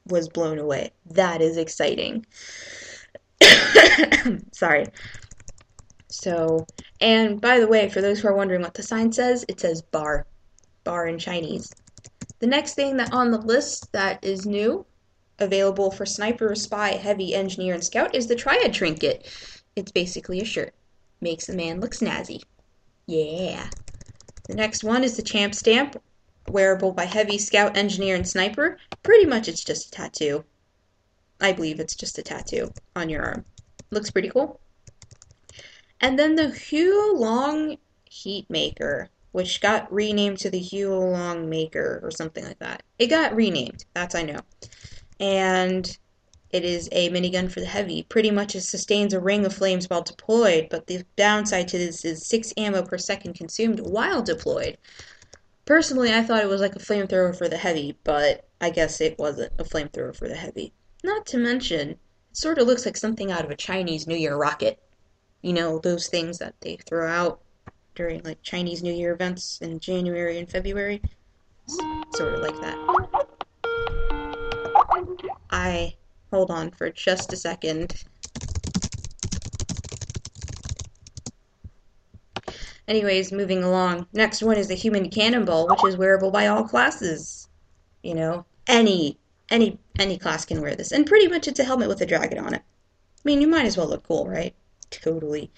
was 0.06 0.28
blown 0.28 0.58
away. 0.58 0.92
That 1.10 1.40
is 1.40 1.56
exciting. 1.56 2.26
Sorry. 4.52 4.86
So, 6.08 6.66
and 7.00 7.40
by 7.40 7.60
the 7.60 7.68
way, 7.68 7.88
for 7.88 8.00
those 8.00 8.20
who 8.20 8.28
are 8.28 8.34
wondering 8.34 8.62
what 8.62 8.74
the 8.74 8.82
sign 8.82 9.12
says, 9.12 9.44
it 9.48 9.60
says 9.60 9.82
bar. 9.82 10.26
Bar 10.84 11.06
in 11.06 11.18
Chinese. 11.18 11.72
The 12.46 12.50
next 12.50 12.74
thing 12.74 12.96
that 12.98 13.12
on 13.12 13.32
the 13.32 13.40
list 13.40 13.90
that 13.90 14.22
is 14.22 14.46
new, 14.46 14.86
available 15.40 15.90
for 15.90 16.06
sniper, 16.06 16.54
spy, 16.54 16.90
heavy, 16.90 17.34
engineer, 17.34 17.74
and 17.74 17.82
scout, 17.82 18.14
is 18.14 18.28
the 18.28 18.36
Triad 18.36 18.72
Trinket. 18.72 19.26
It's 19.74 19.90
basically 19.90 20.38
a 20.40 20.44
shirt. 20.44 20.72
Makes 21.20 21.48
the 21.48 21.56
man 21.56 21.80
look 21.80 21.90
snazzy. 21.90 22.44
Yeah. 23.08 23.68
The 24.46 24.54
next 24.54 24.84
one 24.84 25.02
is 25.02 25.16
the 25.16 25.24
Champ 25.24 25.56
Stamp, 25.56 26.00
wearable 26.46 26.92
by 26.92 27.06
heavy, 27.06 27.36
scout, 27.36 27.76
engineer, 27.76 28.14
and 28.14 28.28
sniper. 28.28 28.78
Pretty 29.02 29.26
much 29.26 29.48
it's 29.48 29.64
just 29.64 29.88
a 29.88 29.90
tattoo. 29.90 30.44
I 31.40 31.50
believe 31.50 31.80
it's 31.80 31.96
just 31.96 32.16
a 32.16 32.22
tattoo 32.22 32.72
on 32.94 33.08
your 33.08 33.24
arm. 33.24 33.44
Looks 33.90 34.12
pretty 34.12 34.28
cool. 34.28 34.60
And 36.00 36.16
then 36.16 36.36
the 36.36 36.44
Huolong 36.44 37.78
Heat 38.04 38.48
Maker 38.48 39.10
which 39.36 39.60
got 39.60 39.92
renamed 39.92 40.38
to 40.38 40.48
the 40.48 40.58
Huolong 40.58 41.46
Maker 41.46 42.00
or 42.02 42.10
something 42.10 42.42
like 42.42 42.58
that. 42.60 42.82
It 42.98 43.08
got 43.08 43.36
renamed, 43.36 43.84
that's 43.92 44.14
I 44.14 44.22
know. 44.22 44.40
And 45.20 45.86
It 46.50 46.64
is 46.64 46.88
a 46.92 47.10
minigun 47.10 47.50
for 47.50 47.60
the 47.60 47.66
heavy. 47.66 48.04
Pretty 48.04 48.30
much 48.30 48.54
it 48.54 48.62
sustains 48.62 49.12
a 49.12 49.20
ring 49.20 49.44
of 49.44 49.52
flames 49.52 49.90
while 49.90 50.02
deployed, 50.02 50.68
but 50.70 50.86
the 50.86 51.04
downside 51.16 51.68
to 51.68 51.78
this 51.78 52.04
is 52.04 52.26
6 52.26 52.54
ammo 52.56 52.82
per 52.82 52.98
second 52.98 53.34
consumed 53.34 53.80
while 53.80 54.22
deployed. 54.22 54.78
Personally, 55.64 56.14
I 56.14 56.22
thought 56.22 56.42
it 56.42 56.48
was 56.48 56.60
like 56.60 56.76
a 56.76 56.78
flamethrower 56.78 57.36
for 57.36 57.48
the 57.48 57.56
heavy, 57.56 57.98
but 58.04 58.48
I 58.60 58.70
guess 58.70 59.00
it 59.00 59.18
wasn't 59.18 59.52
a 59.58 59.64
flamethrower 59.64 60.16
for 60.16 60.28
the 60.28 60.36
heavy. 60.36 60.72
Not 61.02 61.26
to 61.26 61.38
mention, 61.38 61.90
it 61.90 61.98
sort 62.32 62.58
of 62.58 62.66
looks 62.66 62.86
like 62.86 62.96
something 62.96 63.32
out 63.32 63.44
of 63.44 63.50
a 63.50 63.56
Chinese 63.56 64.06
New 64.06 64.16
Year 64.16 64.36
rocket. 64.36 64.78
You 65.42 65.52
know, 65.52 65.78
those 65.78 66.08
things 66.08 66.38
that 66.38 66.54
they 66.60 66.76
throw 66.76 67.06
out 67.06 67.40
during 67.96 68.22
like 68.22 68.40
Chinese 68.42 68.82
New 68.82 68.92
Year 68.92 69.12
events 69.12 69.58
in 69.60 69.80
January 69.80 70.38
and 70.38 70.48
February. 70.48 71.02
Sort 72.14 72.34
of 72.34 72.40
like 72.40 72.60
that. 72.60 72.78
I 75.50 75.94
hold 76.30 76.50
on 76.50 76.70
for 76.70 76.90
just 76.90 77.32
a 77.32 77.36
second. 77.36 78.04
Anyways, 82.86 83.32
moving 83.32 83.64
along. 83.64 84.06
Next 84.12 84.42
one 84.42 84.56
is 84.56 84.68
the 84.68 84.74
human 84.74 85.10
cannonball, 85.10 85.66
which 85.68 85.84
is 85.84 85.96
wearable 85.96 86.30
by 86.30 86.46
all 86.46 86.62
classes. 86.62 87.48
You 88.02 88.14
know, 88.14 88.44
any 88.68 89.18
any 89.50 89.78
any 89.98 90.18
class 90.18 90.44
can 90.44 90.60
wear 90.60 90.76
this, 90.76 90.92
and 90.92 91.06
pretty 91.06 91.26
much 91.26 91.48
it's 91.48 91.58
a 91.58 91.64
helmet 91.64 91.88
with 91.88 92.00
a 92.00 92.06
dragon 92.06 92.38
on 92.38 92.54
it. 92.54 92.62
I 92.62 93.22
mean, 93.24 93.40
you 93.40 93.48
might 93.48 93.66
as 93.66 93.76
well 93.76 93.88
look 93.88 94.06
cool, 94.06 94.28
right? 94.28 94.54
Totally. 94.90 95.50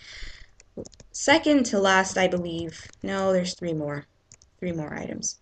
Second 1.12 1.66
to 1.66 1.78
last, 1.78 2.16
I 2.18 2.28
believe. 2.28 2.86
No, 3.02 3.32
there's 3.32 3.54
three 3.54 3.74
more. 3.74 4.06
Three 4.58 4.72
more 4.72 4.94
items. 4.94 5.38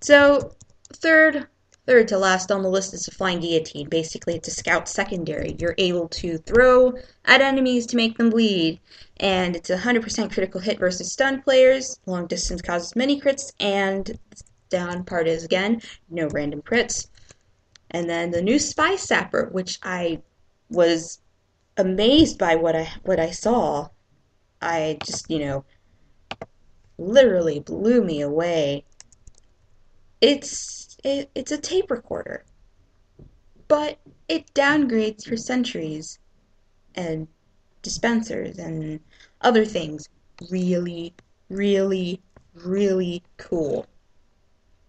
So, 0.00 0.54
third 0.92 1.48
Third 1.84 2.06
to 2.08 2.18
last 2.18 2.52
on 2.52 2.62
the 2.62 2.70
list 2.70 2.94
is 2.94 3.02
the 3.02 3.10
Flying 3.10 3.40
Guillotine. 3.40 3.88
Basically, 3.88 4.36
it's 4.36 4.46
a 4.46 4.52
scout 4.52 4.88
secondary. 4.88 5.56
You're 5.58 5.74
able 5.78 6.06
to 6.10 6.38
throw 6.38 6.94
at 7.24 7.40
enemies 7.40 7.86
to 7.86 7.96
make 7.96 8.16
them 8.16 8.30
bleed, 8.30 8.78
and 9.16 9.56
it's 9.56 9.68
a 9.68 9.78
100% 9.78 10.32
critical 10.32 10.60
hit 10.60 10.78
versus 10.78 11.10
stunned 11.10 11.42
players. 11.42 11.98
Long 12.06 12.28
distance 12.28 12.62
causes 12.62 12.94
many 12.94 13.20
crits, 13.20 13.52
and 13.58 14.16
down 14.68 15.02
part 15.02 15.26
is 15.26 15.42
again 15.42 15.82
no 16.08 16.28
random 16.28 16.62
crits. 16.62 17.08
And 17.90 18.08
then 18.08 18.30
the 18.30 18.42
new 18.42 18.60
Spy 18.60 18.94
Sapper, 18.94 19.48
which 19.50 19.80
I 19.82 20.22
was 20.70 21.18
amazed 21.76 22.38
by 22.38 22.54
what 22.54 22.76
I 22.76 22.92
what 23.02 23.18
I 23.18 23.32
saw. 23.32 23.88
I 24.62 24.98
just 25.04 25.30
you 25.30 25.40
know 25.40 25.64
literally 26.98 27.60
blew 27.60 28.02
me 28.02 28.20
away. 28.20 28.84
It's 30.20 30.96
it, 31.04 31.30
it's 31.34 31.52
a 31.52 31.58
tape 31.58 31.90
recorder. 31.90 32.44
But 33.68 33.98
it 34.28 34.52
downgrades 34.54 35.26
for 35.26 35.36
sentries 35.36 36.18
and 36.94 37.26
dispensers 37.82 38.58
and 38.58 39.00
other 39.40 39.64
things. 39.64 40.08
Really, 40.50 41.14
really, 41.48 42.20
really 42.54 43.22
cool. 43.36 43.86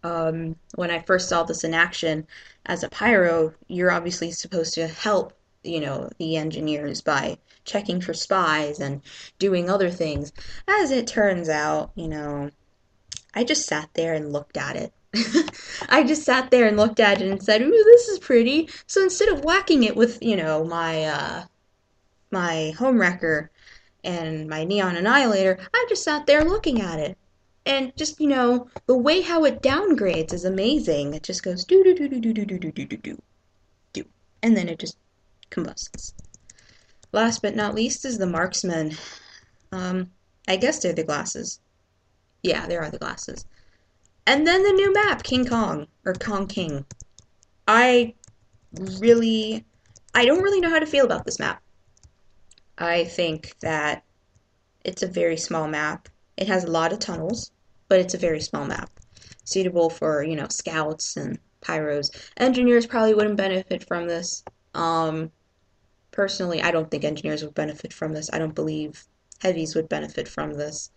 Um, 0.03 0.57
when 0.75 0.91
I 0.91 0.99
first 0.99 1.29
saw 1.29 1.43
this 1.43 1.63
in 1.63 1.73
action 1.73 2.27
as 2.65 2.83
a 2.83 2.89
pyro, 2.89 3.53
you're 3.67 3.91
obviously 3.91 4.31
supposed 4.31 4.73
to 4.73 4.87
help, 4.87 5.33
you 5.63 5.79
know, 5.79 6.09
the 6.17 6.37
engineers 6.37 7.01
by 7.01 7.37
checking 7.65 8.01
for 8.01 8.13
spies 8.13 8.79
and 8.79 9.01
doing 9.39 9.69
other 9.69 9.89
things. 9.89 10.33
As 10.67 10.91
it 10.91 11.07
turns 11.07 11.49
out, 11.49 11.91
you 11.95 12.07
know, 12.07 12.51
I 13.33 13.43
just 13.43 13.65
sat 13.65 13.89
there 13.93 14.13
and 14.13 14.33
looked 14.33 14.57
at 14.57 14.75
it 14.75 14.93
I 15.89 16.03
just 16.03 16.23
sat 16.23 16.49
there 16.49 16.67
and 16.67 16.75
looked 16.75 16.99
at 16.99 17.21
it 17.21 17.29
and 17.29 17.41
said, 17.43 17.61
"Ooh, 17.61 17.69
this 17.69 18.07
is 18.07 18.17
pretty." 18.17 18.67
So 18.87 19.03
instead 19.03 19.29
of 19.29 19.43
whacking 19.43 19.83
it 19.83 19.95
with, 19.95 20.21
you 20.23 20.35
know, 20.35 20.63
my 20.63 21.03
uh, 21.03 21.43
my 22.31 22.71
home 22.71 22.99
wrecker 22.99 23.51
and 24.03 24.47
my 24.49 24.63
neon 24.63 24.95
annihilator, 24.95 25.59
I 25.73 25.85
just 25.87 26.03
sat 26.03 26.25
there 26.25 26.43
looking 26.43 26.81
at 26.81 26.99
it. 26.99 27.17
And 27.65 27.95
just, 27.95 28.19
you 28.19 28.27
know, 28.27 28.67
the 28.87 28.97
way 28.97 29.21
how 29.21 29.45
it 29.45 29.61
downgrades 29.61 30.33
is 30.33 30.45
amazing. 30.45 31.13
It 31.13 31.23
just 31.23 31.43
goes 31.43 31.63
do 31.63 31.83
do 31.83 31.93
do 31.93 32.09
do 32.09 32.19
do 32.19 32.33
do 32.33 32.45
do 32.45 32.71
do 32.71 32.71
do 32.71 32.97
do 32.97 33.21
do. 33.93 34.05
And 34.41 34.57
then 34.57 34.67
it 34.67 34.79
just 34.79 34.97
combusts. 35.53 36.13
Last 37.11 37.41
but 37.41 37.55
not 37.55 37.75
least 37.75 38.05
is 38.05 38.17
the 38.17 38.25
Marxman. 38.25 38.99
Um, 39.71 40.11
I 40.47 40.57
guess 40.57 40.79
they're 40.79 40.93
the 40.93 41.03
glasses. 41.03 41.59
Yeah, 42.41 42.67
there 42.67 42.81
are 42.81 42.89
the 42.89 42.97
glasses. 42.97 43.45
And 44.25 44.47
then 44.47 44.63
the 44.63 44.71
new 44.71 44.91
map, 44.93 45.23
King 45.23 45.45
Kong, 45.45 45.87
or 46.05 46.13
Kong 46.13 46.47
King. 46.47 46.85
I 47.67 48.13
really, 48.99 49.65
I 50.13 50.25
don't 50.25 50.41
really 50.41 50.59
know 50.59 50.69
how 50.69 50.79
to 50.79 50.85
feel 50.85 51.05
about 51.05 51.25
this 51.25 51.39
map. 51.39 51.61
I 52.77 53.03
think 53.05 53.55
that 53.59 54.03
it's 54.83 55.03
a 55.03 55.07
very 55.07 55.37
small 55.37 55.67
map. 55.67 56.09
It 56.37 56.47
has 56.47 56.63
a 56.63 56.71
lot 56.71 56.91
of 56.91 56.99
tunnels, 56.99 57.51
but 57.89 57.99
it's 57.99 58.13
a 58.13 58.17
very 58.17 58.41
small 58.41 58.65
map. 58.65 58.89
Suitable 59.45 59.89
for, 59.89 60.23
you 60.23 60.35
know, 60.35 60.47
scouts 60.49 61.15
and 61.15 61.37
pyros. 61.61 62.09
Engineers 62.37 62.85
probably 62.85 63.13
wouldn't 63.13 63.37
benefit 63.37 63.87
from 63.87 64.07
this. 64.07 64.43
Um, 64.73 65.31
personally, 66.13 66.61
I 66.61 66.71
don't 66.71 66.89
think 66.89 67.03
engineers 67.03 67.43
would 67.43 67.53
benefit 67.53 67.91
from 67.91 68.13
this. 68.13 68.29
I 68.31 68.39
don't 68.39 68.55
believe 68.55 69.03
heavies 69.41 69.75
would 69.75 69.89
benefit 69.89 70.29
from 70.29 70.53
this. 70.53 70.91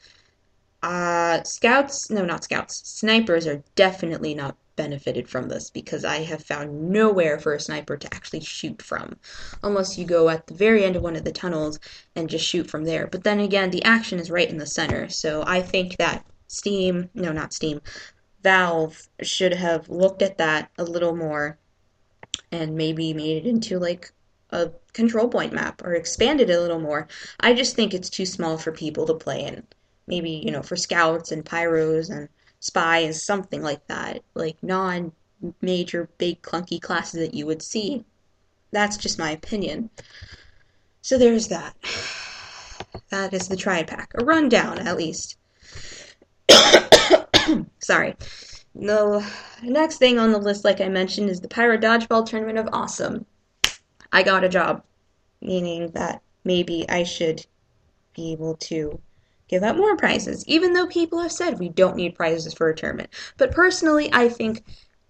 Uh, 0.82 1.42
scouts, 1.42 2.11
no, 2.11 2.25
not 2.25 2.44
scouts. 2.44 2.82
Snipers 2.85 3.46
are 3.49 3.64
definitely 3.75 4.35
not 4.35 4.56
benefited 4.76 5.28
from 5.28 5.49
this 5.49 5.70
because 5.70 6.04
I 6.04 6.18
have 6.18 6.44
found 6.44 6.90
nowhere 6.90 7.40
for 7.40 7.54
a 7.54 7.61
sniper 7.61 7.96
to 7.96 8.14
actually 8.14 8.40
shoot 8.40 8.80
from. 8.82 9.16
Unless 9.64 9.99
you 9.99 10.04
go 10.04 10.28
at 10.28 10.46
the 10.46 10.54
very 10.54 10.85
end 10.85 10.94
of 10.94 11.02
one 11.02 11.16
of 11.16 11.25
the 11.25 11.32
tunnels 11.32 11.80
and 12.14 12.30
just 12.30 12.46
shoot 12.46 12.70
from 12.70 12.85
there. 12.85 13.06
But 13.06 13.25
then 13.25 13.40
again, 13.40 13.70
the 13.70 13.85
action 13.85 14.20
is 14.20 14.30
right 14.30 14.49
in 14.49 14.58
the 14.58 14.66
center. 14.66 15.08
So 15.08 15.42
I 15.46 15.62
think 15.62 15.96
that 15.96 16.25
Steam, 16.46 17.11
no, 17.14 17.32
not 17.32 17.52
Steam, 17.52 17.80
Valve 18.42 19.08
should 19.23 19.54
have 19.54 19.88
looked 19.88 20.23
at 20.23 20.38
that 20.38 20.70
a 20.78 20.85
little 20.85 21.16
more 21.16 21.58
and 22.52 22.76
maybe 22.76 23.12
made 23.12 23.44
it 23.44 23.49
into 23.49 23.78
like 23.78 24.12
a 24.56 24.72
control 24.94 25.28
point 25.28 25.52
map 25.52 25.82
or 25.84 25.94
expanded 25.94 26.48
it 26.48 26.54
a 26.54 26.60
little 26.60 26.80
more. 26.80 27.06
I 27.40 27.52
just 27.52 27.76
think 27.76 27.92
it's 27.92 28.10
too 28.10 28.26
small 28.26 28.56
for 28.56 28.72
people 28.72 29.06
to 29.06 29.14
play 29.14 29.44
in. 29.44 29.62
Maybe 30.06 30.30
you 30.30 30.50
know 30.50 30.62
for 30.62 30.76
scouts 30.76 31.30
and 31.32 31.44
pyros 31.44 32.10
and 32.10 32.28
spies 32.60 33.22
something 33.22 33.62
like 33.62 33.86
that 33.86 34.22
like 34.34 34.56
non 34.62 35.12
major 35.60 36.08
big 36.16 36.40
clunky 36.42 36.80
classes 36.80 37.20
that 37.20 37.34
you 37.34 37.46
would 37.46 37.62
see. 37.62 38.04
That's 38.72 38.96
just 38.96 39.18
my 39.18 39.30
opinion. 39.30 39.90
So 41.02 41.18
there's 41.18 41.48
that. 41.48 41.76
That 43.10 43.34
is 43.34 43.46
the 43.46 43.56
triad 43.56 43.86
pack 43.86 44.12
a 44.14 44.25
rundown 44.25 44.78
at 44.78 44.96
least. 44.96 45.36
Sorry. 47.78 48.16
The 48.75 49.25
next 49.62 49.98
thing 49.98 50.18
on 50.18 50.32
the 50.32 50.38
list 50.38 50.64
like 50.64 50.80
i 50.80 50.88
mentioned 50.88 51.28
is 51.28 51.40
the 51.40 51.48
pyro 51.48 51.76
dodgeball 51.76 52.26
tournament 52.26 52.58
of 52.58 52.68
awesome 52.72 53.26
i 54.16 54.23
got 54.23 54.44
a 54.44 54.49
job 54.49 54.82
meaning 55.40 55.90
that 55.90 56.23
maybe 56.44 56.85
i 56.88 57.02
should 57.02 57.46
be 58.14 58.32
able 58.32 58.56
to 58.56 59.00
give 59.49 59.62
out 59.62 59.76
more 59.76 59.96
prizes, 59.96 60.44
even 60.46 60.73
though 60.73 60.87
people 60.87 61.20
have 61.20 61.32
said 61.32 61.58
we 61.58 61.68
don't 61.68 61.96
need 61.96 62.14
prizes 62.14 62.52
for 62.54 62.68
a 62.68 62.75
tournament. 62.75 63.11
But 63.37 63.52
personally, 63.52 64.11
I 64.12 64.28
think 64.28 64.64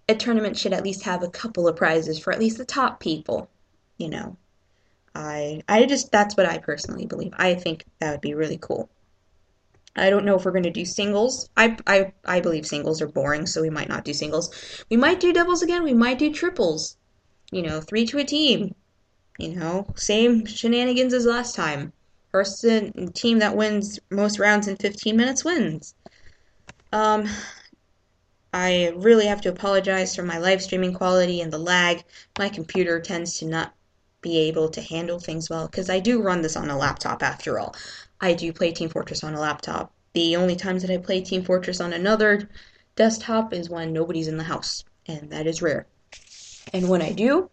a 0.07 0.15
tournament 0.15 0.57
should 0.57 0.73
at 0.73 0.83
least 0.83 1.03
have 1.03 1.23
a 1.23 1.29
couple 1.29 1.67
of 1.67 1.75
prizes 1.75 2.19
for 2.19 2.31
at 2.31 2.39
least 2.39 2.57
the 2.57 2.65
top 2.65 2.99
people. 2.99 3.49
You 3.97 4.09
know, 4.09 4.37
I 5.15 5.63
I 5.67 5.85
just 5.85 6.11
that's 6.11 6.37
what 6.37 6.45
I 6.45 6.59
personally 6.59 7.05
believe. 7.05 7.33
I 7.37 7.55
think 7.55 7.85
that 7.99 8.11
would 8.11 8.21
be 8.21 8.35
really 8.35 8.59
cool. 8.61 8.89
I 9.95 10.11
don't 10.11 10.25
know 10.25 10.35
if 10.35 10.45
we're 10.45 10.51
going 10.51 10.61
to 10.63 10.69
do 10.69 10.85
singles. 10.85 11.49
I, 11.57 11.75
I 11.87 12.13
I 12.23 12.39
believe 12.39 12.67
singles 12.67 13.01
are 13.01 13.07
boring, 13.07 13.47
so 13.47 13.61
we 13.61 13.71
might 13.71 13.89
not 13.89 14.05
do 14.05 14.13
singles. 14.13 14.51
We 14.91 14.97
might 14.97 15.19
do 15.19 15.33
doubles 15.33 15.63
again. 15.63 15.83
We 15.83 15.95
might 15.95 16.19
do 16.19 16.31
triples. 16.31 16.97
You 17.51 17.63
know, 17.63 17.81
three 17.81 18.05
to 18.07 18.19
a 18.19 18.23
team. 18.23 18.75
You 19.37 19.55
know, 19.55 19.87
same 19.95 20.45
shenanigans 20.45 21.13
as 21.13 21.25
last 21.25 21.55
time 21.55 21.93
person 22.31 23.11
team 23.13 23.39
that 23.39 23.55
wins 23.55 23.99
most 24.09 24.39
rounds 24.39 24.67
in 24.67 24.75
15 24.75 25.15
minutes 25.15 25.45
wins. 25.45 25.93
Um, 26.91 27.27
I 28.53 28.93
really 28.95 29.27
have 29.27 29.41
to 29.41 29.49
apologize 29.49 30.15
for 30.15 30.23
my 30.23 30.37
live 30.39 30.61
streaming 30.61 30.93
quality 30.93 31.41
and 31.41 31.51
the 31.51 31.59
lag. 31.59 32.03
My 32.37 32.49
computer 32.49 32.99
tends 32.99 33.37
to 33.39 33.45
not 33.45 33.73
be 34.21 34.37
able 34.39 34.69
to 34.69 34.81
handle 34.81 35.19
things 35.19 35.49
well 35.49 35.67
because 35.67 35.89
I 35.89 35.99
do 35.99 36.21
run 36.21 36.41
this 36.41 36.55
on 36.55 36.69
a 36.69 36.77
laptop 36.77 37.21
after 37.21 37.59
all. 37.59 37.75
I 38.19 38.33
do 38.33 38.51
play 38.51 38.71
Team 38.71 38.89
Fortress 38.89 39.23
on 39.23 39.35
a 39.35 39.39
laptop. 39.39 39.93
The 40.13 40.35
only 40.35 40.55
times 40.55 40.81
that 40.81 40.91
I 40.91 40.97
play 40.97 41.21
Team 41.21 41.43
Fortress 41.43 41.79
on 41.79 41.93
another 41.93 42.49
desktop 42.95 43.53
is 43.53 43.69
when 43.69 43.93
nobody's 43.93 44.27
in 44.27 44.37
the 44.37 44.43
house, 44.43 44.83
and 45.05 45.29
that 45.29 45.45
is 45.45 45.61
rare. 45.61 45.85
And 46.73 46.89
when 46.89 47.01
I 47.01 47.11
do, 47.11 47.49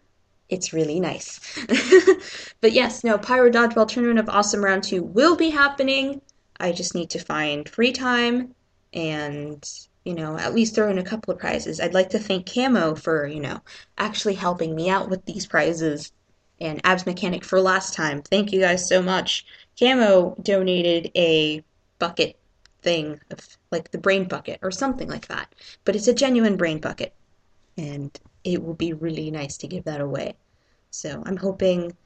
it's 0.49 0.73
really 0.73 0.99
nice. 0.99 1.39
but 2.61 2.71
yes, 2.71 3.03
no, 3.03 3.17
Pyro 3.17 3.49
Dodgeball 3.49 3.87
Tournament 3.87 4.19
of 4.19 4.29
Awesome 4.29 4.63
Round 4.63 4.83
2 4.83 5.01
will 5.01 5.35
be 5.35 5.49
happening. 5.49 6.21
I 6.59 6.71
just 6.71 6.95
need 6.95 7.09
to 7.11 7.19
find 7.19 7.67
free 7.67 7.91
time 7.91 8.53
and, 8.93 9.67
you 10.03 10.13
know, 10.13 10.37
at 10.37 10.53
least 10.53 10.75
throw 10.75 10.89
in 10.89 10.99
a 10.99 11.03
couple 11.03 11.33
of 11.33 11.39
prizes. 11.39 11.79
I'd 11.79 11.93
like 11.93 12.09
to 12.11 12.19
thank 12.19 12.51
Camo 12.51 12.95
for, 12.95 13.27
you 13.27 13.39
know, 13.39 13.59
actually 13.97 14.35
helping 14.35 14.75
me 14.75 14.89
out 14.89 15.09
with 15.09 15.25
these 15.25 15.45
prizes. 15.45 16.11
and 16.61 16.79
Abs 16.85 17.05
Mechanic 17.05 17.43
for 17.43 17.59
last 17.59 17.93
time. 17.93 18.21
Thank 18.21 18.53
you 18.53 18.61
guys 18.61 18.87
so 18.87 19.01
much. 19.01 19.45
Camo 19.77 20.35
donated 20.41 21.11
a 21.15 21.63
bucket 21.99 22.37
thing 22.81 23.19
of 23.31 23.57
like 23.71 23.91
the 23.91 23.97
brain 23.97 24.25
bucket 24.25 24.59
or 24.61 24.71
something 24.71 25.09
like 25.09 25.27
that. 25.27 25.53
But 25.83 25.95
it's 25.95 26.07
a 26.07 26.13
genuine 26.13 26.55
brain 26.55 26.79
bucket. 26.79 27.13
And 27.77 28.17
it 28.45 28.63
will 28.63 28.75
be 28.75 28.93
really 28.93 29.31
nice 29.31 29.57
to 29.57 29.67
give 29.67 29.83
that 29.85 29.99
away. 29.99 30.35
So 30.91 31.21
I'm 31.25 31.35
hoping 31.35 31.97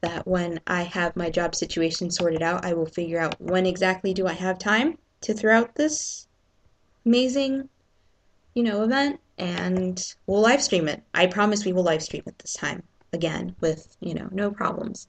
that 0.00 0.26
when 0.26 0.58
I 0.66 0.82
have 0.82 1.14
my 1.14 1.30
job 1.30 1.54
situation 1.54 2.10
sorted 2.10 2.42
out, 2.42 2.64
I 2.64 2.72
will 2.72 2.86
figure 2.86 3.20
out 3.20 3.40
when 3.40 3.66
exactly 3.66 4.14
do 4.14 4.26
I 4.26 4.32
have 4.32 4.58
time 4.58 4.98
to 5.20 5.34
throw 5.34 5.56
out 5.56 5.76
this 5.76 6.26
amazing, 7.06 7.68
you 8.54 8.64
know, 8.64 8.82
event 8.82 9.20
and 9.38 10.02
we'll 10.26 10.40
live 10.40 10.62
stream 10.62 10.88
it. 10.88 11.02
I 11.14 11.26
promise 11.26 11.64
we 11.64 11.72
will 11.72 11.84
live 11.84 12.02
stream 12.02 12.24
it 12.26 12.38
this 12.38 12.54
time 12.54 12.82
again 13.12 13.54
with, 13.60 13.96
you 14.00 14.14
know, 14.14 14.28
no 14.32 14.50
problems. 14.50 15.06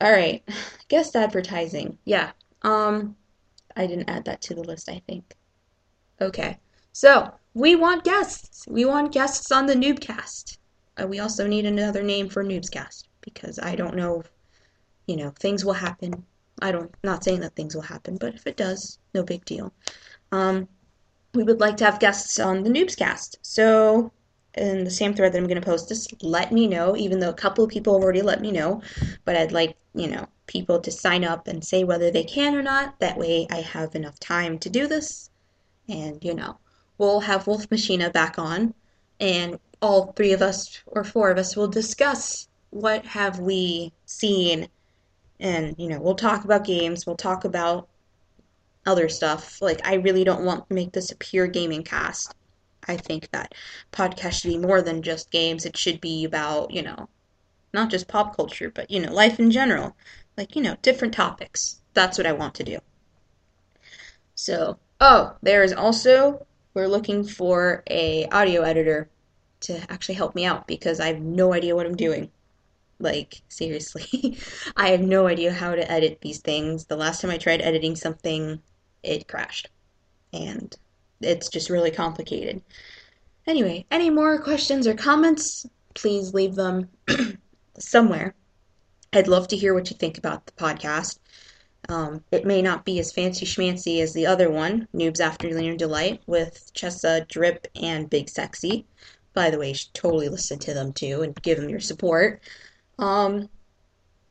All 0.00 0.12
right. 0.12 0.46
Guest 0.88 1.16
advertising. 1.16 1.98
Yeah. 2.04 2.32
Um 2.62 3.16
I 3.74 3.86
didn't 3.86 4.10
add 4.10 4.26
that 4.26 4.42
to 4.42 4.54
the 4.54 4.62
list, 4.62 4.88
I 4.88 5.02
think. 5.06 5.34
Okay. 6.20 6.58
So, 6.92 7.30
we 7.56 7.74
want 7.74 8.04
guests. 8.04 8.66
We 8.68 8.84
want 8.84 9.12
guests 9.12 9.50
on 9.50 9.64
the 9.64 9.74
Noobcast. 9.74 10.58
Uh, 11.00 11.06
we 11.06 11.20
also 11.20 11.46
need 11.46 11.64
another 11.64 12.02
name 12.02 12.28
for 12.28 12.44
Noobscast 12.44 13.04
because 13.22 13.58
I 13.58 13.74
don't 13.74 13.96
know, 13.96 14.22
you 15.06 15.16
know, 15.16 15.30
things 15.30 15.64
will 15.64 15.72
happen. 15.72 16.22
I 16.60 16.70
don't, 16.70 16.94
not 17.02 17.24
saying 17.24 17.40
that 17.40 17.56
things 17.56 17.74
will 17.74 17.80
happen, 17.80 18.18
but 18.18 18.34
if 18.34 18.46
it 18.46 18.58
does, 18.58 18.98
no 19.14 19.22
big 19.22 19.42
deal. 19.46 19.72
Um, 20.32 20.68
we 21.32 21.44
would 21.44 21.58
like 21.58 21.78
to 21.78 21.86
have 21.86 21.98
guests 21.98 22.38
on 22.38 22.62
the 22.62 22.68
Noobscast. 22.68 23.36
So, 23.40 24.12
in 24.54 24.84
the 24.84 24.90
same 24.90 25.14
thread 25.14 25.32
that 25.32 25.38
I'm 25.38 25.46
going 25.46 25.60
to 25.60 25.66
post, 25.66 25.88
just 25.88 26.22
let 26.22 26.52
me 26.52 26.66
know, 26.66 26.94
even 26.94 27.20
though 27.20 27.30
a 27.30 27.34
couple 27.34 27.64
of 27.64 27.70
people 27.70 27.94
have 27.94 28.04
already 28.04 28.20
let 28.20 28.42
me 28.42 28.52
know, 28.52 28.82
but 29.24 29.34
I'd 29.34 29.52
like, 29.52 29.78
you 29.94 30.08
know, 30.08 30.26
people 30.46 30.78
to 30.80 30.90
sign 30.90 31.24
up 31.24 31.48
and 31.48 31.64
say 31.64 31.84
whether 31.84 32.10
they 32.10 32.24
can 32.24 32.54
or 32.54 32.62
not. 32.62 33.00
That 33.00 33.16
way 33.16 33.46
I 33.50 33.62
have 33.62 33.94
enough 33.94 34.20
time 34.20 34.58
to 34.58 34.68
do 34.68 34.86
this. 34.86 35.30
And, 35.88 36.22
you 36.22 36.34
know, 36.34 36.58
we'll 36.98 37.20
have 37.20 37.46
Wolf 37.46 37.70
Machina 37.70 38.10
back 38.10 38.38
on, 38.38 38.74
and 39.20 39.58
all 39.80 40.12
three 40.12 40.32
of 40.32 40.42
us 40.42 40.82
or 40.86 41.04
four 41.04 41.30
of 41.30 41.38
us 41.38 41.56
will 41.56 41.68
discuss 41.68 42.48
what 42.70 43.04
have 43.06 43.38
we 43.38 43.92
seen. 44.06 44.68
And 45.38 45.74
you 45.78 45.88
know 45.88 46.00
we'll 46.00 46.14
talk 46.14 46.44
about 46.44 46.64
games 46.64 47.06
we'll 47.06 47.16
talk 47.16 47.44
about 47.44 47.88
other 48.86 49.08
stuff. 49.08 49.60
Like 49.60 49.86
i 49.86 49.94
really 49.94 50.24
don't 50.24 50.44
want 50.44 50.68
to 50.68 50.74
make 50.74 50.92
this 50.92 51.12
a 51.12 51.16
pure 51.16 51.46
gaming 51.46 51.82
cast. 51.82 52.34
I 52.88 52.96
think 52.96 53.30
that 53.30 53.54
podcast 53.92 54.40
should 54.40 54.48
be 54.48 54.58
more 54.58 54.80
than 54.80 55.02
just 55.02 55.30
games. 55.30 55.66
It 55.66 55.76
should 55.76 56.00
be 56.00 56.24
about 56.24 56.70
you 56.70 56.82
know 56.82 57.08
not 57.74 57.90
just 57.90 58.08
pop 58.08 58.36
culture 58.36 58.70
but 58.70 58.90
you 58.90 59.00
know 59.00 59.12
life 59.12 59.38
in 59.38 59.50
general. 59.50 59.96
Like 60.36 60.56
you 60.56 60.62
know 60.62 60.76
different 60.82 61.14
topics. 61.14 61.80
That's 61.94 62.18
what 62.18 62.26
i 62.26 62.32
want 62.32 62.54
to 62.56 62.64
do. 62.64 62.78
So 64.34 64.78
oh 65.00 65.36
there 65.42 65.62
is 65.62 65.74
also 65.74 66.46
we're 66.76 66.86
looking 66.86 67.24
for 67.24 67.82
a 67.90 68.26
audio 68.28 68.62
editor 68.62 69.10
to 69.58 69.80
actually 69.90 70.14
help 70.14 70.34
me 70.36 70.44
out 70.44 70.68
because 70.68 71.00
i 71.00 71.06
have 71.06 71.20
no 71.20 71.52
idea 71.52 71.74
what 71.74 71.86
i'm 71.86 71.96
doing 71.96 72.30
like, 72.98 73.42
seriously. 73.48 74.38
I 74.76 74.88
have 74.90 75.00
no 75.00 75.26
idea 75.26 75.52
how 75.52 75.74
to 75.74 75.90
edit 75.90 76.18
these 76.20 76.40
things. 76.40 76.86
The 76.86 76.96
last 76.96 77.20
time 77.20 77.30
I 77.30 77.38
tried 77.38 77.60
editing 77.60 77.96
something, 77.96 78.60
it 79.02 79.28
crashed. 79.28 79.68
And 80.32 80.74
it's 81.20 81.48
just 81.48 81.70
really 81.70 81.90
complicated. 81.90 82.62
Anyway, 83.46 83.86
any 83.90 84.10
more 84.10 84.40
questions 84.40 84.86
or 84.86 84.94
comments? 84.94 85.66
Please 85.94 86.34
leave 86.34 86.54
them 86.54 86.88
somewhere. 87.78 88.34
I'd 89.12 89.28
love 89.28 89.48
to 89.48 89.56
hear 89.56 89.72
what 89.72 89.90
you 89.90 89.96
think 89.96 90.18
about 90.18 90.46
the 90.46 90.52
podcast. 90.52 91.18
Um, 91.88 92.24
it 92.32 92.44
may 92.44 92.62
not 92.62 92.84
be 92.84 92.98
as 92.98 93.12
fancy 93.12 93.46
schmancy 93.46 94.00
as 94.00 94.12
the 94.12 94.26
other 94.26 94.50
one, 94.50 94.88
Noobs 94.94 95.20
After 95.20 95.48
Dinner 95.48 95.76
Delight, 95.76 96.22
with 96.26 96.72
Chessa, 96.74 97.26
Drip, 97.28 97.68
and 97.80 98.10
Big 98.10 98.28
Sexy. 98.28 98.86
By 99.34 99.50
the 99.50 99.58
way, 99.58 99.68
you 99.68 99.74
should 99.74 99.94
totally 99.94 100.28
listen 100.28 100.58
to 100.60 100.74
them 100.74 100.92
too 100.92 101.22
and 101.22 101.40
give 101.42 101.58
them 101.58 101.68
your 101.68 101.80
support. 101.80 102.40
Um, 102.98 103.48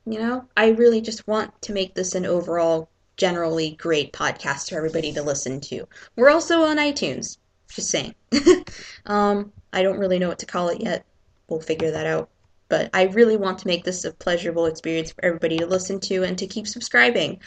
you 0.06 0.20
know, 0.20 0.46
I 0.58 0.70
really 0.70 1.02
just 1.02 1.28
want 1.28 1.62
to 1.64 1.74
make 1.74 1.96
this 1.96 2.16
an 2.16 2.26
overall 2.26 2.90
generally 3.18 3.72
great 3.72 4.14
podcast 4.14 4.70
for 4.70 4.78
everybody 4.78 5.14
to 5.14 5.24
listen 5.24 5.62
to. 5.62 5.88
We're 6.16 6.30
also 6.30 6.64
on 6.64 6.78
iTunes, 6.78 7.38
just 7.70 7.90
saying. 7.90 8.16
um, 9.06 9.54
I 9.72 9.84
don't 9.84 10.00
really 10.00 10.20
know 10.20 10.28
what 10.28 10.40
to 10.40 10.46
call 10.46 10.70
it 10.70 10.82
yet. 10.82 11.06
We'll 11.48 11.62
figure 11.62 11.92
that 11.92 12.06
out. 12.06 12.30
But 12.68 12.90
I 12.94 13.04
really 13.04 13.38
want 13.38 13.60
to 13.60 13.68
make 13.68 13.84
this 13.84 14.06
a 14.06 14.12
pleasurable 14.12 14.66
experience 14.66 15.12
for 15.12 15.24
everybody 15.24 15.58
to 15.60 15.68
listen 15.68 16.00
to 16.02 16.24
and 16.24 16.38
to 16.38 16.48
keep 16.48 16.68
subscribing. 16.68 17.40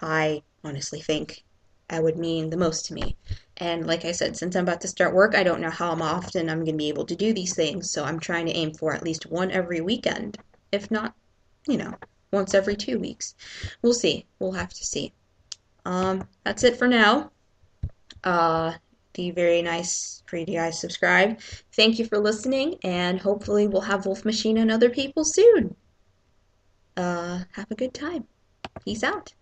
I 0.00 0.42
honestly 0.62 1.00
think 1.00 1.44
that 1.88 2.02
would 2.02 2.18
mean 2.18 2.50
the 2.50 2.56
most 2.56 2.86
to 2.86 2.94
me. 2.94 3.16
And 3.56 3.86
like 3.86 4.04
I 4.04 4.12
said, 4.12 4.36
since 4.36 4.54
I'm 4.54 4.64
about 4.64 4.82
to 4.82 4.88
start 4.88 5.14
work, 5.14 5.34
I 5.34 5.42
don't 5.42 5.60
know 5.60 5.70
how 5.70 5.90
often 5.92 6.50
I'm 6.50 6.64
going 6.64 6.74
to 6.74 6.84
be 6.84 6.88
able 6.88 7.06
to 7.06 7.16
do 7.16 7.32
these 7.32 7.54
things, 7.54 7.90
so 7.90 8.04
I'm 8.04 8.20
trying 8.20 8.46
to 8.46 8.52
aim 8.52 8.74
for 8.74 8.94
at 8.94 9.02
least 9.02 9.26
one 9.26 9.50
every 9.50 9.80
weekend 9.80 10.38
if 10.72 10.90
not, 10.90 11.14
you 11.66 11.76
know, 11.76 11.94
once 12.32 12.54
every 12.54 12.76
two 12.76 12.98
weeks. 12.98 13.34
We'll 13.82 13.94
see. 13.94 14.26
We'll 14.38 14.52
have 14.52 14.72
to 14.72 14.84
see. 14.84 15.12
Um, 15.84 16.28
that's 16.44 16.64
it 16.64 16.76
for 16.76 16.88
now. 16.88 17.30
Uh, 18.22 18.74
very 19.34 19.62
nice 19.62 20.22
for 20.26 20.36
you 20.36 20.46
guys 20.46 20.80
subscribe. 20.80 21.40
Thank 21.74 21.98
you 21.98 22.06
for 22.06 22.18
listening, 22.18 22.76
and 22.84 23.20
hopefully 23.20 23.66
we'll 23.66 23.80
have 23.82 24.06
Wolf 24.06 24.24
Machina 24.24 24.60
and 24.60 24.70
other 24.70 24.90
people 24.90 25.24
soon. 25.24 25.74
Uh, 26.96 27.44
have 27.52 27.70
a 27.70 27.74
good 27.74 27.94
time. 27.94 28.26
Peace 28.84 29.02
out. 29.02 29.32